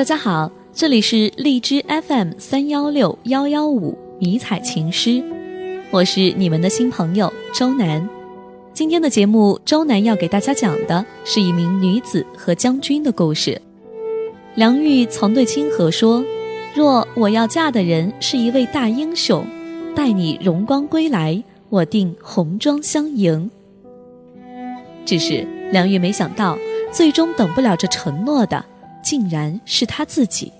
[0.00, 5.22] 大家好，这里是荔枝 FM 三幺六幺幺五迷彩情诗，
[5.90, 8.08] 我是你们的新朋友周南。
[8.72, 13.60] 今天的节目，周南要给大家讲的是一名女子和将军的故事。
[14.54, 16.24] 梁玉曾对清河说
[16.74, 19.44] ：“若我要嫁的人是一位大英雄，
[19.94, 23.50] 待你荣光归来，我定红妆相迎。”
[25.04, 26.56] 只是梁玉没想到，
[26.90, 28.64] 最终等不了这承诺的，
[29.02, 30.52] 竟然是他自己。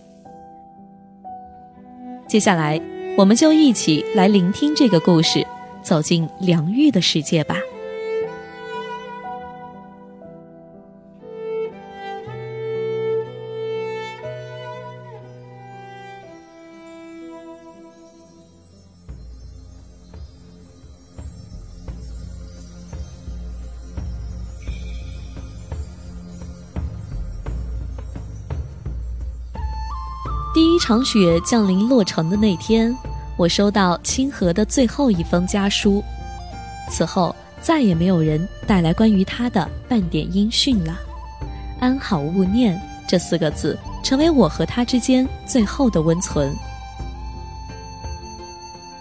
[2.26, 2.80] 接下来，
[3.16, 5.46] 我们就一起来聆听这个故事，
[5.82, 7.56] 走进梁玉的世界吧。
[30.60, 32.94] 第一场雪降临洛城的那天，
[33.38, 36.04] 我收到清河的最后一封家书。
[36.90, 41.00] 此后再也没有人带来关于他的半点音讯了。
[41.80, 46.54] 安好勿念这四个字，成为我和他之间最后的温存。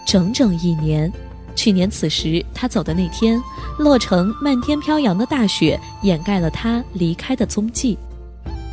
[0.06, 1.12] 整整一年，
[1.54, 3.38] 去年此时他走的那天，
[3.78, 7.98] 洛城漫天飘扬的大雪掩盖了他离开的踪迹。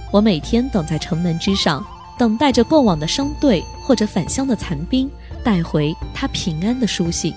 [0.09, 1.85] 我每天等在城门之上。
[2.17, 5.09] 等待着过往的商队或者返乡的残兵
[5.43, 7.33] 带回他平安的书信。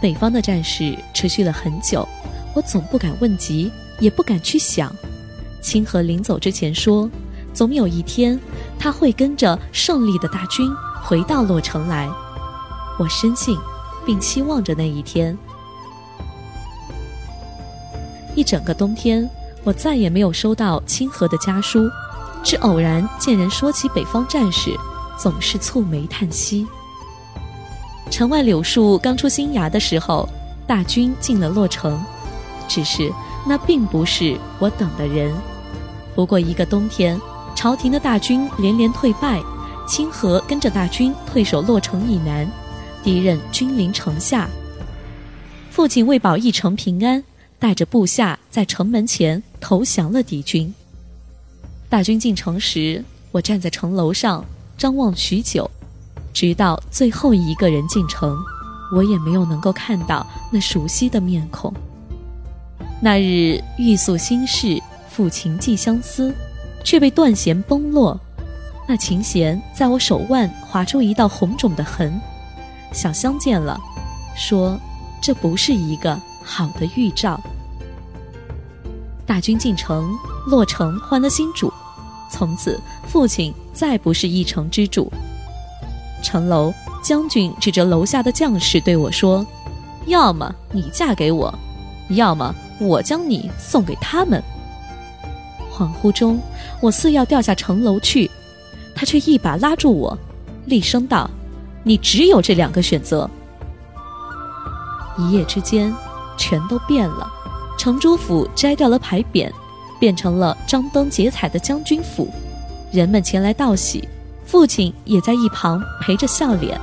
[0.00, 2.08] 北方的战事持续了很久，
[2.54, 4.92] 我总不敢问及，也不敢去想。
[5.60, 7.08] 清河临走之前说，
[7.54, 8.38] 总有一天
[8.78, 10.68] 他会跟着胜利的大军
[11.04, 12.10] 回到洛城来。
[12.98, 13.56] 我深信，
[14.04, 15.36] 并期望着那一天。
[18.34, 19.28] 一整个冬天，
[19.62, 21.88] 我再也没有收到清河的家书。
[22.42, 24.76] 只偶然见人说起北方战事，
[25.18, 26.66] 总是蹙眉叹息。
[28.10, 30.28] 城外柳树刚出新芽的时候，
[30.66, 32.02] 大军进了洛城，
[32.68, 33.10] 只是
[33.46, 35.32] 那并不是我等的人。
[36.14, 37.18] 不过一个冬天，
[37.54, 39.40] 朝廷的大军连连退败，
[39.88, 42.46] 清河跟着大军退守洛城以南，
[43.02, 44.48] 敌人君临城下。
[45.70, 47.24] 父亲为保一城平安，
[47.58, 50.74] 带着部下在城门前投降了敌军。
[51.92, 54.42] 大军进城时，我站在城楼上
[54.78, 55.70] 张望许久，
[56.32, 58.34] 直到最后一个人进城，
[58.96, 61.70] 我也没有能够看到那熟悉的面孔。
[63.02, 64.82] 那日欲诉心事，
[65.14, 66.34] 抚琴寄相思，
[66.82, 68.18] 却被断弦崩落。
[68.88, 72.18] 那琴弦在我手腕划出一道红肿的痕。
[72.90, 73.78] 小香见了，
[74.34, 74.80] 说
[75.20, 77.38] ：“这不是一个好的预兆。”
[79.28, 80.10] 大军进城，
[80.46, 81.70] 洛城换了新主。
[82.32, 85.12] 从此，父亲再不是一城之主。
[86.22, 86.72] 城楼
[87.02, 89.46] 将军指着楼下的将士对我说
[90.06, 91.52] ：“要么你嫁给我，
[92.08, 94.42] 要么我将你送给他们。”
[95.70, 96.40] 恍惚中，
[96.80, 98.30] 我似要掉下城楼去，
[98.94, 100.16] 他却一把拉住我，
[100.64, 101.28] 厉声道
[101.84, 103.28] ：“你只有这两个选择。”
[105.18, 105.94] 一夜之间，
[106.38, 107.30] 全都变了。
[107.76, 109.52] 城主府摘掉了牌匾。
[110.02, 112.28] 变成了张灯结彩的将军府，
[112.90, 114.08] 人们前来道喜，
[114.44, 116.76] 父亲也在一旁陪着笑脸。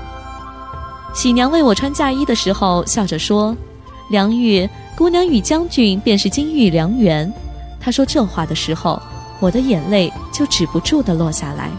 [1.13, 3.53] 喜娘为我穿嫁衣的时候，笑着说
[4.09, 7.30] ：“梁玉姑娘与将军便是金玉良缘。”
[7.78, 8.97] 她说这话的时候，
[9.41, 11.69] 我的眼泪就止不住地落下来。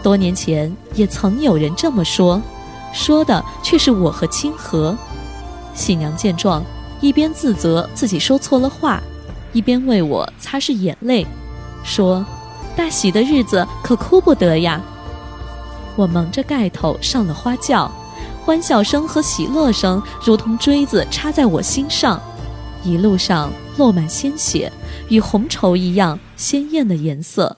[0.00, 2.40] 多年前也曾有人这么说，
[2.92, 4.96] 说的却是我和清河。
[5.74, 6.62] 喜娘见状，
[7.00, 9.02] 一边自责自己说错了话。
[9.56, 11.26] 一边为我擦拭眼泪，
[11.82, 12.22] 说
[12.76, 14.82] ：“大喜的日子可哭不得呀。”
[15.96, 17.90] 我蒙着盖头上了花轿，
[18.44, 22.20] 欢笑声和喜乐声如同锥子插在我心上，
[22.84, 24.70] 一路上落满鲜血，
[25.08, 27.56] 与红绸一样鲜艳的颜色。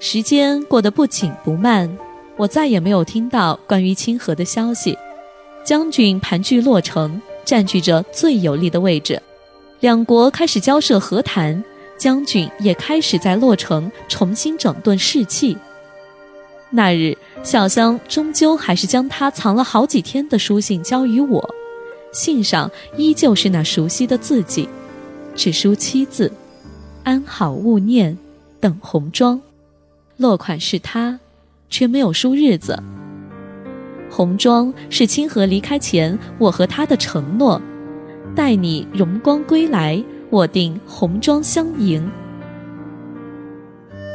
[0.00, 1.96] 时间过得不紧不慢，
[2.36, 4.98] 我再也没有听到关于清河的消息。
[5.66, 9.20] 将军盘踞洛城，占据着最有利的位置，
[9.80, 11.62] 两国开始交涉和谈。
[11.98, 15.56] 将军也开始在洛城重新整顿士气。
[16.68, 21.54] 那日，小香终究还是将他藏了好几天的书信交于我，
[22.12, 24.68] 信上依旧是那熟悉的字迹，
[25.34, 26.30] 只书七字
[27.02, 28.16] ：“安好勿念，
[28.60, 29.40] 等红妆。”
[30.18, 31.18] 落款是他，
[31.70, 32.78] 却没有书日子。
[34.16, 37.60] 红妆是清河离开前我和他的承诺，
[38.34, 42.10] 待你荣光归来，我定红妆相迎。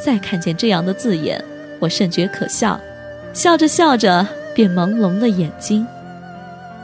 [0.03, 1.39] 再看见这样的字眼，
[1.79, 2.81] 我甚觉可笑，
[3.31, 5.85] 笑着笑着便朦胧了眼睛。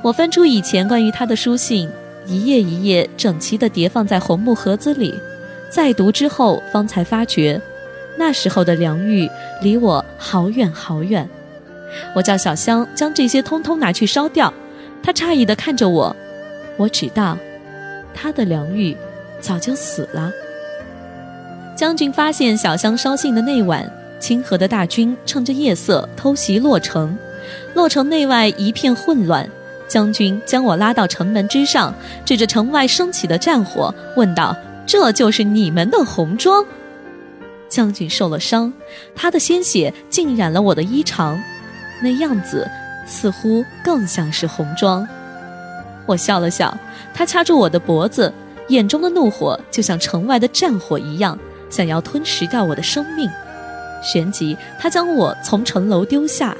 [0.03, 1.89] 我翻出以前关于他的书信，
[2.27, 5.11] 一页一页整齐地叠放在红木盒子里，
[5.71, 7.59] 再读之后，方才发觉，
[8.15, 9.27] 那时候的梁玉
[9.63, 11.27] 离我好远好远。
[12.15, 14.53] 我叫小香将这些通通拿去烧掉，
[15.03, 16.15] 他诧异地看着我，
[16.77, 17.38] 我知道，
[18.13, 18.95] 他的梁玉
[19.39, 20.31] 早就死了。
[21.75, 23.88] 将军发现小香烧信的那晚，
[24.19, 27.15] 清河的大军趁着夜色偷袭洛城，
[27.75, 29.47] 洛城内外一片混乱。
[29.88, 31.94] 将军将我拉到城门之上，
[32.25, 34.53] 指着城外升起的战火，问道
[34.85, 36.65] ：“这就是你们的红妆？”
[37.69, 38.73] 将军受了伤，
[39.15, 41.38] 他的鲜血浸染了我的衣裳。
[42.01, 42.69] 那样子
[43.05, 45.07] 似乎更像是红妆。
[46.05, 46.77] 我笑了笑，
[47.13, 48.31] 他掐住我的脖子，
[48.69, 51.38] 眼中的怒火就像城外的战火一样，
[51.69, 53.29] 想要吞噬掉我的生命。
[54.01, 56.55] 旋即，他将我从城楼丢下，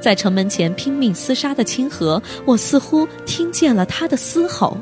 [0.00, 4.76] 在城门前拼命厮杀的清河，我似乎听见了他的嘶吼。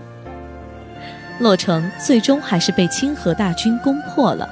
[1.38, 4.48] 洛城最终还是被清河大军攻破了，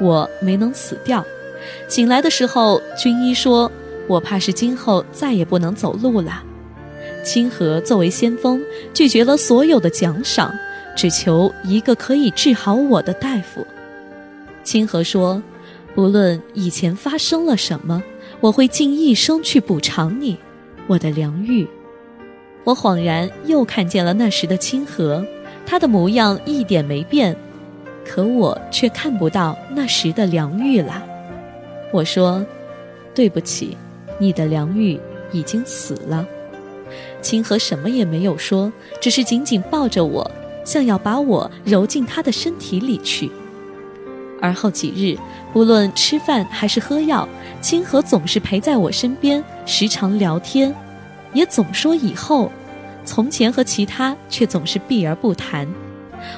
[0.00, 1.24] 我没能死掉。
[1.88, 3.70] 醒来的时候，军医说。
[4.10, 6.42] 我怕是今后再也不能走路了。
[7.24, 8.60] 清河作为先锋，
[8.92, 10.52] 拒绝了所有的奖赏，
[10.96, 13.64] 只求一个可以治好我的大夫。
[14.64, 15.40] 清河说
[15.94, 18.02] ：“不论以前发生了什么，
[18.40, 20.36] 我会尽一生去补偿你，
[20.88, 21.64] 我的良玉。”
[22.64, 25.24] 我恍然又看见了那时的清河，
[25.64, 27.36] 他的模样一点没变，
[28.04, 31.00] 可我却看不到那时的良玉了。
[31.92, 32.44] 我说
[33.14, 33.76] ：“对不起。”
[34.20, 35.00] 你的梁玉
[35.32, 36.24] 已经死了，
[37.22, 38.70] 清河什么也没有说，
[39.00, 40.30] 只是紧紧抱着我，
[40.62, 43.30] 像要把我揉进他的身体里去。
[44.42, 45.18] 而后几日，
[45.52, 47.26] 不论吃饭还是喝药，
[47.62, 50.74] 清河总是陪在我身边，时常聊天，
[51.32, 52.52] 也总说以后。
[53.02, 55.66] 从前和其他却总是避而不谈。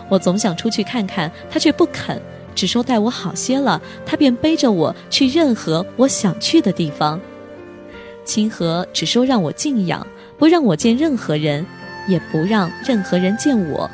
[0.09, 2.23] 我总想出去看看，他却不肯，
[2.55, 7.21] 只说待我好些了，他便背着我去任何我想去的地方。
[8.25, 10.07] 清河只说让我静养，
[10.39, 11.65] 不让我见任何人，
[12.09, 13.91] 也不让任何人见我。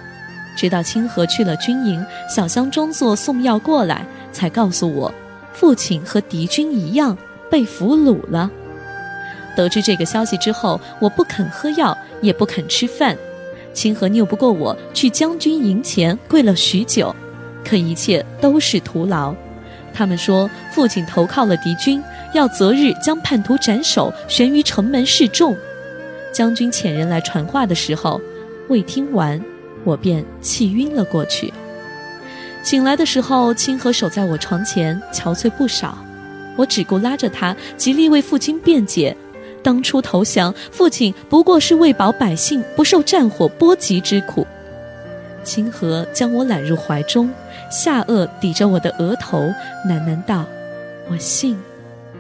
[0.57, 5.13] 直到清河去了军营，小香装作送药过来，才告诉我，
[5.53, 7.17] 父亲和敌军一样
[7.51, 8.51] 被俘虏了。
[9.57, 13.17] 得知这个消息之后，我不肯喝药，也不肯吃饭。
[13.73, 17.15] 清河拗不过我，去将军营前跪了许久，
[17.65, 19.35] 可一切都是徒劳。
[19.95, 22.03] 他们说，父亲投靠了敌军。
[22.35, 25.57] 要择日将叛徒斩首，悬于城门示众。
[26.33, 28.21] 将军遣人来传话的时候，
[28.69, 29.41] 未听完，
[29.85, 31.53] 我便气晕了过去。
[32.63, 35.97] 醒来的时候，清河守在我床前，憔悴不少。
[36.57, 39.17] 我只顾拉着他，极力为父亲辩解：
[39.63, 44.47] 当初投降，父亲不过是为保百姓不受战火波及之苦。
[45.45, 47.31] 清河将我揽入怀中，
[47.71, 49.39] 下颚抵着我的额头，
[49.89, 50.45] 喃喃道
[51.11, 51.59] ：“我信。”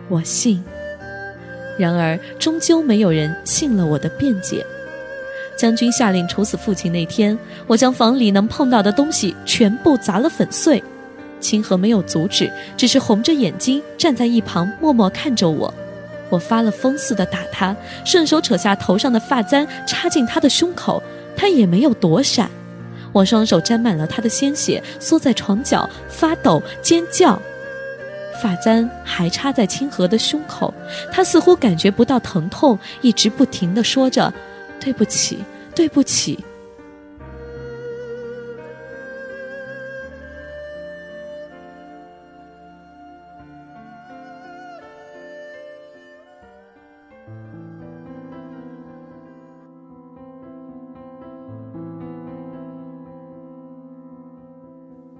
[0.08, 0.62] 我信，
[1.78, 4.64] 然而终究没有人信了我的辩解。
[5.56, 10.82] 将军下令处死父亲那天，我将房里能碰到的东西全部砸了粉碎。
[11.40, 15.72] 清河没有阻止，只是红着眼睛站在一旁，默默看着我。
[16.30, 21.02] 我发了疯似的打他，顺手扯下头上的发簪插进他的胸口，
[21.36, 22.50] 他也没有躲闪。
[23.12, 27.40] 我双手沾满了他的鲜血，缩在床角发抖尖叫。
[28.42, 30.72] 发簪还插在清河的胸口，
[31.12, 34.32] 他似乎感觉不到疼痛，一直不停地说着
[34.80, 35.38] ：“对不起，
[35.74, 36.38] 对不起。”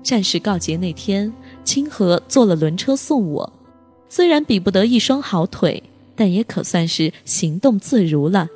[0.01, 1.31] 战事告捷那天。
[1.69, 3.53] 清河坐了轮车送我，
[4.09, 5.83] 虽然比不得一双好腿，
[6.17, 8.49] 但也可算是行动自如了。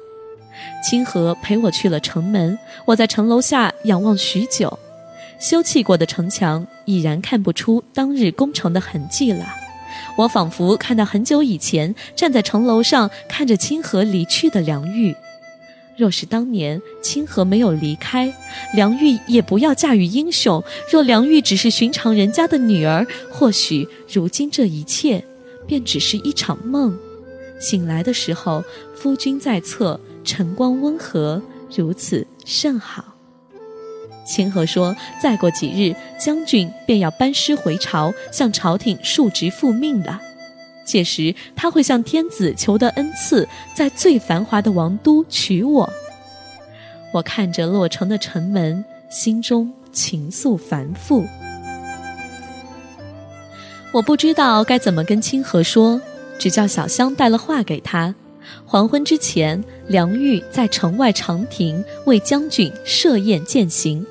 [0.83, 4.79] 清河陪我去了城门，我在城楼下仰望许久，
[5.39, 9.45] 修葺过的城墙已然看不出当日攻城的痕迹了。
[10.17, 15.15] 我仿佛看到很久以前站在城楼上看着清河离去的梁玉。
[15.97, 18.33] 若是当年清河没有离开，
[18.75, 20.63] 梁玉也不要嫁与英雄。
[20.91, 25.23] 若梁玉只是寻常人家的女儿，或许如今这一切
[25.67, 26.99] 便只是一场梦。
[27.61, 31.41] 醒来的时候，夫君在侧，晨光温和，
[31.75, 33.05] 如此甚好。
[34.25, 40.21] 清河说：“再过几日，将军便要班师回朝，向朝廷述职复命了。
[40.85, 45.93] 届时，他会向天子求得恩赐，在最繁华的王都娶我。”
[47.13, 51.25] 我看着落成的城门，心中情愫繁复。
[53.93, 56.01] 我不知道该怎么跟清河说，
[56.39, 58.15] 只叫小香带了话给他。
[58.65, 64.05] 黄昏之前，梁玉在城外长亭为将军设宴饯行。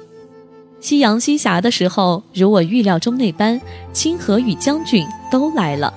[0.80, 3.60] 夕阳西下的时候，如我预料中那般，
[3.92, 5.94] 清河与将军都来了。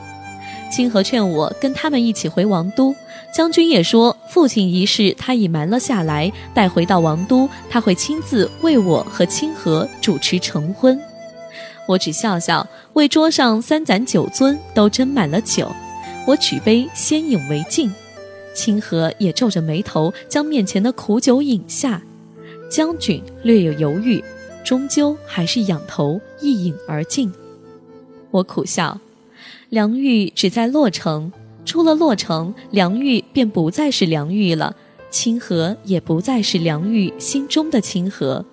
[0.74, 2.92] 清河劝我跟他们一起回王都，
[3.32, 11.00] 将军也说父亲一事他已瞒了下来，待回到王都，他会亲自为我和清河主持成婚。
[11.86, 15.70] 我只笑笑，为桌上三盏酒樽都斟满了酒，
[16.26, 17.88] 我举杯先饮为敬。
[18.52, 22.02] 清河也皱着眉头将面前的苦酒饮下，
[22.68, 24.20] 将军略有犹豫。
[24.64, 27.32] 终究还是仰头一饮而尽。
[28.32, 28.98] 我苦笑，
[29.74, 31.32] 梁玉只在洛城，
[31.64, 34.76] 出了洛城，梁玉便不再是梁玉了，
[35.10, 38.44] 清河也不再是梁玉心中的清河。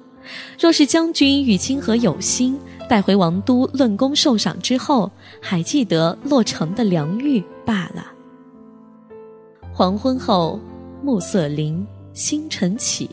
[0.59, 2.57] 若是将军与清河有心，
[2.89, 8.11] 带回王都论功受赏之后，还记得洛城的梁玉罢了。
[9.71, 10.59] 黄昏后，
[11.03, 13.07] 暮色临，星辰起。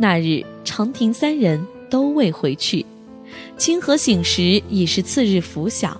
[0.00, 1.62] 那日，长亭三人。
[1.90, 2.84] 都未回去，
[3.56, 5.98] 清河醒时已是次日拂晓，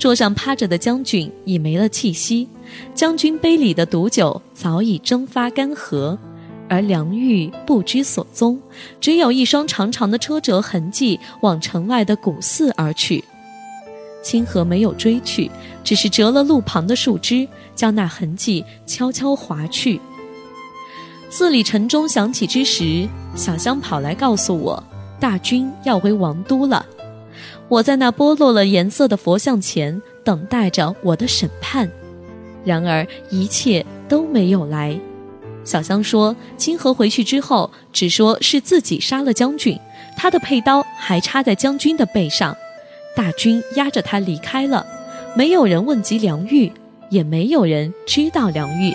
[0.00, 2.48] 桌上趴着的将军已没了气息，
[2.94, 6.16] 将军杯里的毒酒早已蒸发干涸，
[6.70, 8.58] 而梁玉不知所踪，
[8.98, 13.22] 只有一双长长的车辙痕迹往城外的古寺而去。
[14.22, 15.50] 清河没有追去，
[15.84, 20.00] 只是折了路旁的树枝，将那痕迹悄悄划去。
[21.28, 24.82] 寺里晨钟响起之时，小香跑来告诉我。
[25.20, 26.84] 大军要回王都了，
[27.70, 31.88] 我在那剥落了颜色的佛像前等待着我的审判，
[32.64, 34.98] 然而一切都没有来。
[35.62, 39.78] 小香说，清河回去之后，只说是自己杀了将军，
[40.16, 42.56] 他的佩刀还插在将军的背上，
[43.14, 44.84] 大军押着他离开了，
[45.36, 46.72] 没有人问及梁玉，
[47.08, 48.92] 也没有人知道梁玉，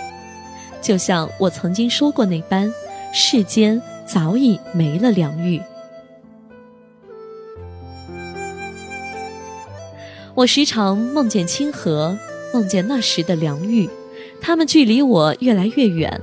[0.82, 2.70] 就像我曾经说过那般，
[3.14, 5.62] 世间早已没了梁玉。
[10.36, 12.14] 我时常梦见清河，
[12.52, 13.88] 梦见那时的梁玉，
[14.38, 16.20] 他们距离我越来越远。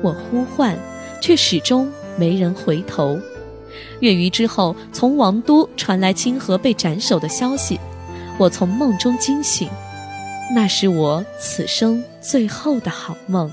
[0.00, 0.74] 我呼唤，
[1.20, 3.20] 却始终没人回头。
[4.00, 7.78] 月余之后，从王都传来清河被斩首的消息，
[8.38, 9.68] 我从梦中惊醒，
[10.54, 13.52] 那是我此生最后的好梦。